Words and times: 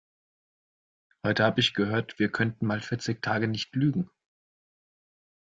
Heute 1.23 1.43
habe 1.43 1.59
ich 1.59 1.75
gehört, 1.75 2.17
wir 2.17 2.31
könnten 2.31 2.65
mal 2.65 2.81
vierzig 2.81 3.21
Tage 3.21 3.47
nicht 3.47 3.75
lügen. 3.75 4.09